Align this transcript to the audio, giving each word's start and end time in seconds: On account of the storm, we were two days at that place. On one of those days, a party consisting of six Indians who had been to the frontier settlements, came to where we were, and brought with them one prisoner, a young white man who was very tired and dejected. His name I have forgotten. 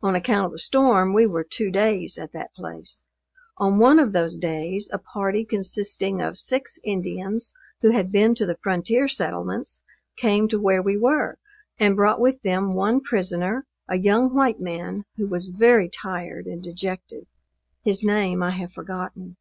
On 0.00 0.14
account 0.14 0.46
of 0.46 0.52
the 0.52 0.58
storm, 0.58 1.12
we 1.12 1.26
were 1.26 1.44
two 1.44 1.70
days 1.70 2.16
at 2.16 2.32
that 2.32 2.54
place. 2.54 3.04
On 3.58 3.78
one 3.78 3.98
of 3.98 4.12
those 4.14 4.38
days, 4.38 4.88
a 4.90 4.96
party 4.96 5.44
consisting 5.44 6.22
of 6.22 6.38
six 6.38 6.78
Indians 6.82 7.52
who 7.82 7.90
had 7.90 8.10
been 8.10 8.34
to 8.36 8.46
the 8.46 8.56
frontier 8.56 9.06
settlements, 9.06 9.84
came 10.16 10.48
to 10.48 10.58
where 10.58 10.80
we 10.80 10.96
were, 10.96 11.36
and 11.78 11.94
brought 11.94 12.20
with 12.22 12.40
them 12.40 12.72
one 12.72 13.02
prisoner, 13.02 13.66
a 13.86 13.98
young 13.98 14.34
white 14.34 14.60
man 14.60 15.04
who 15.18 15.26
was 15.26 15.48
very 15.48 15.90
tired 15.90 16.46
and 16.46 16.62
dejected. 16.62 17.26
His 17.82 18.02
name 18.02 18.42
I 18.42 18.52
have 18.52 18.72
forgotten. 18.72 19.36